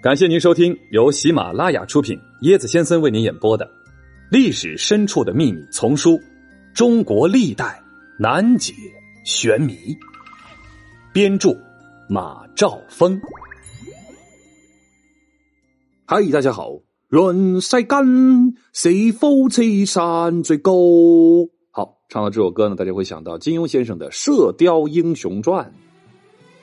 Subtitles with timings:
[0.00, 3.66] 感谢您收听由喜马拉雅出品、椰子先生为您演播的
[4.30, 6.12] 《历史深处的秘密》丛书
[6.72, 7.82] 《中国历代
[8.16, 8.72] 难解
[9.24, 9.72] 玄谜》，
[11.12, 11.50] 编著
[12.08, 13.20] 马兆峰。
[16.06, 16.70] 嗨，大家好！
[17.08, 20.72] 人世间是否此山最高？
[21.72, 25.66] 好，唱到这首歌呢，大家会想到金庸先生的《射雕英雄传》。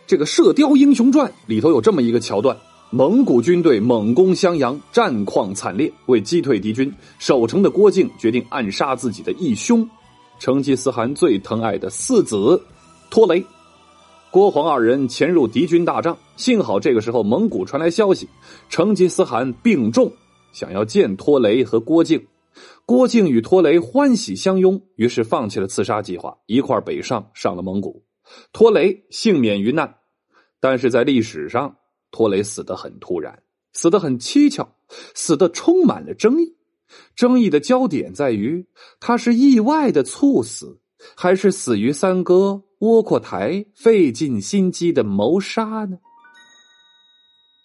[0.07, 2.55] 这个《射雕英雄传》里头有这么一个桥段。
[2.91, 5.91] 蒙古军队猛攻襄阳，战况惨烈。
[6.05, 9.89] 为击退敌军，守城的郭靖决定暗杀自己的义兄，
[10.39, 12.61] 成吉思汗最疼爱的四子
[13.09, 13.43] 托雷。
[14.31, 18.29] 郭黄二人潜入敌军大帐，幸好这个时候蒙古传来消息，
[18.69, 20.11] 成吉思汗病重，
[20.53, 22.23] 想要见托雷和郭靖。
[22.85, 28.03] 郭靖与托雷欢喜相拥，于是放弃了刺杀计划，一块北上，上了蒙古。
[28.53, 29.95] 托雷幸免于难，
[30.61, 31.75] 但是在历史上。
[32.15, 33.43] 托雷死得很突然，
[33.73, 34.65] 死得很蹊跷，
[35.13, 36.55] 死的充满了争议。
[37.13, 38.65] 争议的焦点在于，
[39.01, 40.79] 他是意外的猝死，
[41.17, 45.97] 还是死于三哥窝阔台费尽心机的谋杀呢？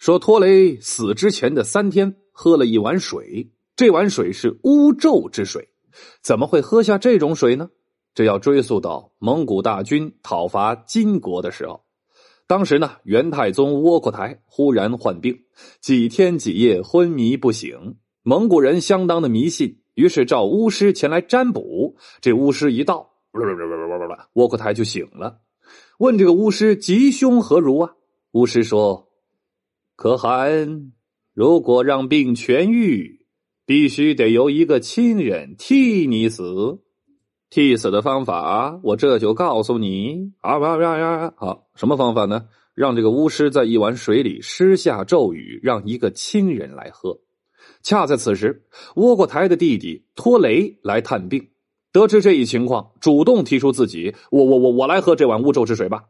[0.00, 5.68] 说托雷死之前的三天喝了一碗水，这碗水是巫咒之水，
[6.24, 7.70] 怎么会喝下这种水呢？
[8.14, 11.84] 这要追溯到蒙古大军讨伐金国的时候。
[12.50, 15.38] 当时呢，元太宗窝阔台忽然患病，
[15.80, 17.94] 几天几夜昏迷不醒。
[18.24, 21.94] 蒙古人相当的迷信，于是召巫师前来占卜。
[22.20, 23.08] 这巫师一到，
[24.32, 25.42] 窝阔台就醒了。
[26.00, 27.92] 问这个巫师吉凶何如啊？
[28.32, 29.06] 巫师说
[29.94, 30.90] ：“可汗，
[31.32, 33.26] 如果让病痊愈，
[33.64, 36.80] 必须得由一个亲人替你死。”
[37.50, 40.32] 替死的方法，我这就告诉你。
[40.40, 41.34] 啊呀呀呀！
[41.36, 42.46] 好，什么方法呢？
[42.74, 47.18] 让这个巫师在一碗水里施下咒语，让一个亲人来喝。
[47.82, 51.50] 恰在此时，窝阔台的弟弟托雷来探病，
[51.92, 56.04] 得知这一情况，主动提出自己：我我我我来喝这碗巫咒之水吧。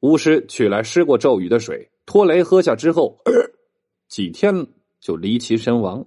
[0.00, 3.16] 巫师取来施过咒语的水，托雷喝下之后，
[4.06, 4.66] 几天
[5.00, 6.04] 就离奇身亡。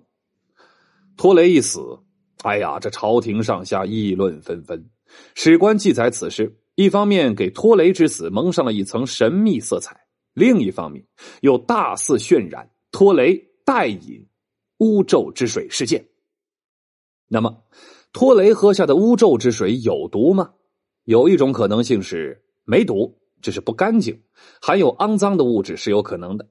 [1.18, 1.80] 托雷一死。
[2.46, 4.88] 哎呀，这朝廷上下议论纷纷。
[5.34, 10.00] 史官记载此事，一方面给托雷之死蒙上了一层神秘色彩，
[10.36, 11.04] 另一方面
[11.42, 13.36] 又大肆渲染托雷
[13.66, 14.24] 代饮
[14.78, 16.06] 巫咒之水事件。
[17.28, 17.64] 那么，
[18.14, 20.52] 托雷喝下的巫咒之水有毒吗？
[21.06, 24.22] 有一种可能性是没毒，只是不干净，
[24.62, 26.48] 含有肮脏的物质是有可能的。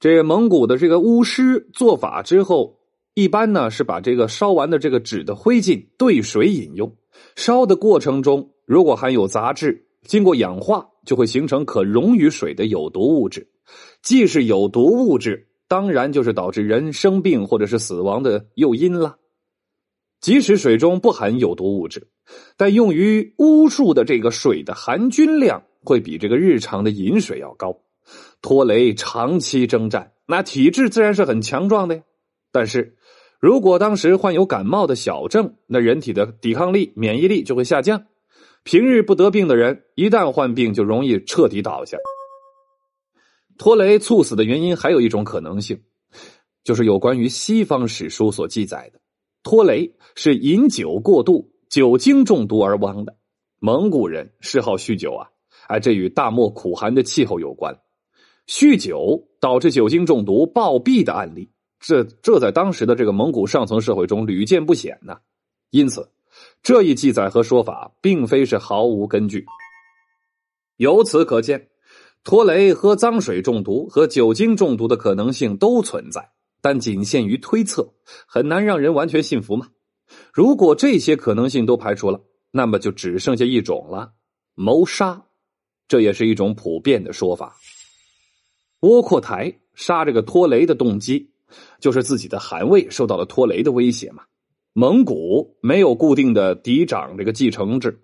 [0.00, 2.80] 这蒙古的这个巫师做法之后。
[3.14, 6.96] 一般呢是把这个烧完的这个纸的灰烬兑水饮用，
[7.36, 13.48] 烧的过程中如果含有杂质，经过氧化就会形成可溶于水的有毒物质。
[14.02, 19.16] 既是有毒物质，当然就是导致人生病或者是死亡的诱因了。
[20.20, 22.08] 即使水中不含有毒物质，
[22.56, 27.78] 但用于巫术的这个水的含菌量会比这个日常的饮水要高。
[28.42, 32.02] 托雷长期征战，那体质自然是很强壮的呀。
[32.50, 32.96] 但是。
[33.44, 38.06] 如果当时患有感冒的小症，那人体的抵抗力、免疫力就会下降。
[38.62, 41.98] 平日不得病的人，一旦患病就容易彻底倒下。
[43.58, 45.78] 托雷猝死的原因还有一种可能性，
[46.62, 49.00] 就是有关于西方史书所记载的，
[49.42, 53.14] 托雷是饮酒过度、酒精中毒而亡的。
[53.58, 55.28] 蒙古人嗜好酗酒啊，
[55.68, 57.78] 哎，这与大漠苦寒的气候有关。
[58.48, 61.50] 酗酒导致酒精中毒暴毙的案例。
[61.86, 65.18] 这这在当时的这个蒙古上层社会中屡见不鲜呐，
[65.68, 66.10] 因此
[66.62, 69.44] 这一记载和说法并非是毫无根据。
[70.78, 71.68] 由此可见，
[72.24, 76.30] 托雷喝脏水中毒和酒精中毒的可能性都存在，
[76.62, 77.92] 但仅限于推测，
[78.26, 79.68] 很难让人完全信服嘛。
[80.32, 82.18] 如果这些可能性都排除了，
[82.50, 84.14] 那么就只剩下一种了——
[84.56, 85.22] 谋杀。
[85.86, 87.54] 这也是一种普遍的说法。
[88.80, 91.33] 窝阔台杀这个托雷的动机。
[91.80, 94.22] 就是自己的汗位受到了托雷的威胁嘛。
[94.72, 98.00] 蒙古没有固定的嫡长这个继承制，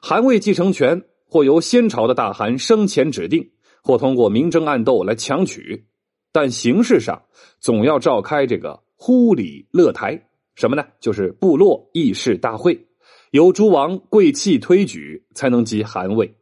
[0.00, 3.50] 汗位继承权或由先朝的大汗生前指定，
[3.82, 5.86] 或通过明争暗斗来强取，
[6.32, 7.22] 但形式上
[7.60, 10.20] 总要召开这个忽里勒台，
[10.56, 10.84] 什么呢？
[10.98, 12.88] 就是部落议事大会，
[13.30, 16.34] 由诸王贵戚推举才能及汗位。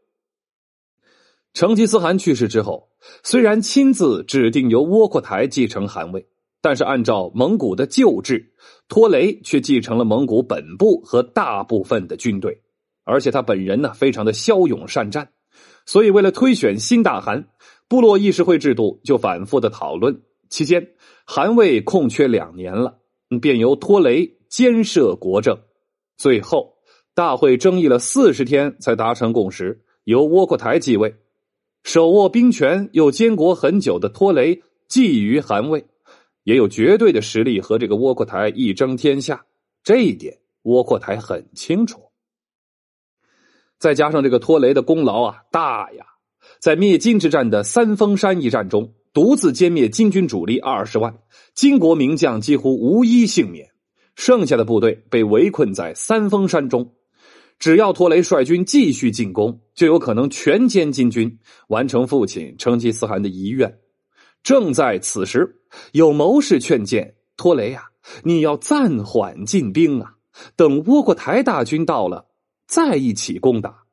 [1.52, 2.88] 成吉思汗去世之后，
[3.22, 6.26] 虽然亲自指定由窝阔台继承汗位。
[6.60, 8.52] 但是，按照蒙古的旧制，
[8.88, 12.60] 托雷却继承了蒙古本部和大部分的军队，
[13.04, 15.30] 而且他本人呢非常的骁勇善战，
[15.84, 17.48] 所以为了推选新大汗，
[17.88, 20.22] 部落议事会制度就反复的讨论。
[20.48, 20.88] 期间，
[21.24, 22.98] 韩魏空缺两年了，
[23.40, 25.58] 便由托雷监摄国政。
[26.16, 26.74] 最后，
[27.14, 31.14] 大会争议了四十天才达成共识，由窝阔台继位。
[31.84, 35.84] 手握兵权又监国很久的托雷觊觎韩魏，
[36.46, 39.44] 也有绝对的实力和这个窝阔台一争天下。
[39.82, 42.00] 这一点，窝阔台很清楚。
[43.80, 46.06] 再加上这个托雷的功劳啊大呀，
[46.60, 51.18] 在灭金之战的三峰山一战中，独自歼灭金军主力二十万，
[51.52, 53.68] 金国名将几乎无一幸免，
[54.14, 56.94] 剩下的部队被围困在三峰山中。
[57.58, 63.78] 只要托雷率军继续进攻，就有可能全歼金军，完成父亲成吉思汗的遗愿。
[64.46, 65.60] 正在此时，
[65.90, 67.90] 有谋士劝谏托雷呀
[68.22, 70.14] ：“你要暂缓进兵啊，
[70.54, 72.28] 等窝阔台大军到了，
[72.68, 73.86] 再一起攻打。”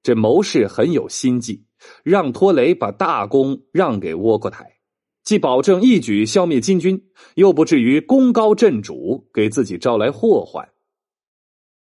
[0.00, 1.64] 这谋士很有心计，
[2.04, 4.78] 让托雷把大功让给窝阔台，
[5.24, 7.02] 既保证一举消灭金军，
[7.34, 10.68] 又不至于功高震主，给自己招来祸患。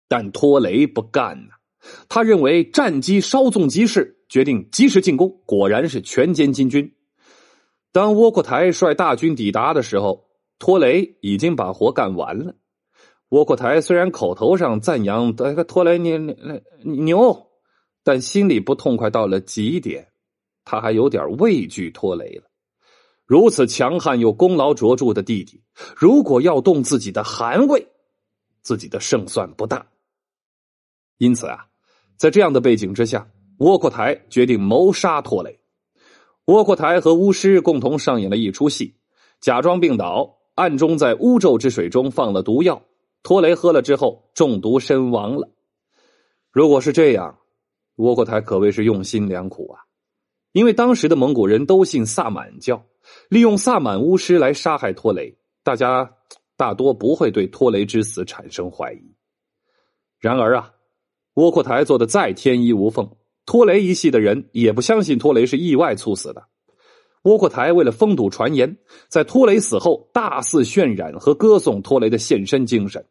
[0.09, 1.53] 但托雷不干呐，
[2.09, 5.39] 他认为战机稍纵即逝，决定及时进攻。
[5.45, 6.91] 果然是全歼金军。
[7.91, 10.27] 当窝阔台率大军抵达的时候，
[10.59, 12.55] 托雷已经把活干完了。
[13.29, 16.17] 窝阔台虽然口头上赞扬这个托雷你
[16.83, 17.47] 你牛，
[18.03, 20.09] 但心里不痛快到了极点。
[20.63, 22.43] 他还有点畏惧托雷了。
[23.25, 25.63] 如此强悍又功劳卓著的弟弟，
[25.95, 27.87] 如果要动自己的汗位，
[28.61, 29.87] 自己的胜算不大。
[31.17, 31.65] 因此啊，
[32.17, 35.60] 在这样的背景之下，窝阔台决定谋杀托雷。
[36.45, 38.95] 窝阔台和巫师共同上演了一出戏，
[39.39, 42.83] 假装病倒，暗中在巫咒之水中放了毒药。
[43.23, 45.49] 托雷喝了之后中毒身亡了。
[46.51, 47.37] 如果是这样，
[47.97, 49.81] 窝阔台可谓是用心良苦啊！
[50.51, 52.85] 因为当时的蒙古人都信萨满教，
[53.29, 56.11] 利用萨满巫师来杀害托雷，大家
[56.57, 59.15] 大多不会对托雷之死产生怀疑。
[60.19, 60.73] 然而啊。
[61.35, 63.09] 窝阔台做的再天衣无缝，
[63.45, 66.47] 托雷一系的人也不相信托雷是意外猝死的。
[67.23, 68.77] 窝阔台为了封堵传言，
[69.07, 73.05] 在托雷死后大肆渲染和歌颂托雷的献身精神。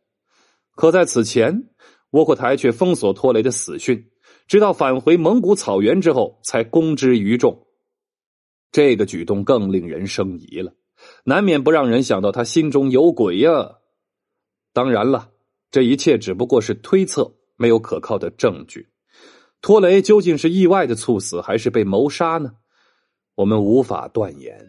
[0.75, 1.69] 可在此前，
[2.11, 4.11] 窝阔台却封锁托雷的死讯，
[4.47, 7.67] 直到返回蒙古草原之后才公之于众。
[8.73, 10.73] 这个举动更令人生疑了，
[11.25, 13.77] 难免不让人想到他心中有鬼呀。
[14.73, 15.31] 当然了，
[15.71, 17.35] 这一切只不过是推测。
[17.57, 18.89] 没有可靠的证据，
[19.63, 22.53] 托雷究竟是意外的猝死，还是被谋杀呢？
[23.35, 24.69] 我们无法断言。